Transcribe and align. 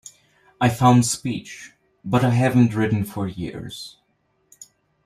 I 0.59 0.67
found 0.69 1.05
speech: 1.05 1.73
"But 2.03 2.23
I 2.25 2.31
haven't 2.31 2.73
ridden 2.73 3.03
for 3.03 3.27
years." 3.27 3.97